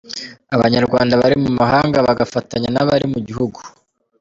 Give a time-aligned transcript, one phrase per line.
[0.55, 3.59] Abanyarwanda bari mu mahanga bagafatanya n’abari mu gihugu.